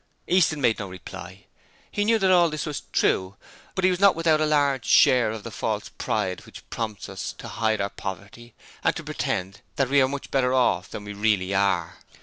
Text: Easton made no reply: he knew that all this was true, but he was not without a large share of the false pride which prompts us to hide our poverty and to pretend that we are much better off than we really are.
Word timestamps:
Easton 0.25 0.59
made 0.59 0.79
no 0.79 0.89
reply: 0.89 1.45
he 1.91 2.03
knew 2.03 2.17
that 2.17 2.31
all 2.31 2.49
this 2.49 2.65
was 2.65 2.81
true, 2.91 3.35
but 3.75 3.83
he 3.83 3.91
was 3.91 3.99
not 3.99 4.15
without 4.15 4.41
a 4.41 4.47
large 4.47 4.83
share 4.83 5.29
of 5.29 5.43
the 5.43 5.51
false 5.51 5.89
pride 5.99 6.43
which 6.43 6.67
prompts 6.71 7.07
us 7.07 7.33
to 7.33 7.47
hide 7.47 7.79
our 7.79 7.91
poverty 7.91 8.55
and 8.83 8.95
to 8.95 9.03
pretend 9.03 9.61
that 9.75 9.89
we 9.89 10.01
are 10.01 10.07
much 10.07 10.31
better 10.31 10.55
off 10.55 10.89
than 10.89 11.03
we 11.05 11.13
really 11.13 11.53
are. 11.53 11.97